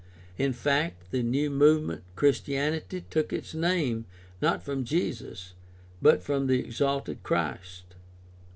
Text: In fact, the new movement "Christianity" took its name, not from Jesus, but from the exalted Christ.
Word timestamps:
In 0.35 0.51
fact, 0.51 1.11
the 1.11 1.21
new 1.21 1.51
movement 1.51 2.03
"Christianity" 2.15 3.05
took 3.11 3.31
its 3.31 3.53
name, 3.53 4.05
not 4.41 4.63
from 4.63 4.83
Jesus, 4.83 5.53
but 6.01 6.23
from 6.23 6.47
the 6.47 6.57
exalted 6.59 7.21
Christ. 7.21 7.83